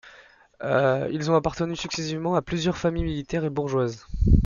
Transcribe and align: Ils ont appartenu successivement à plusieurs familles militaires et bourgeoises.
Ils 0.63 1.29
ont 1.29 1.35
appartenu 1.35 1.75
successivement 1.75 2.33
à 2.33 2.41
plusieurs 2.41 2.75
familles 2.75 3.03
militaires 3.03 3.45
et 3.45 3.51
bourgeoises. 3.51 4.07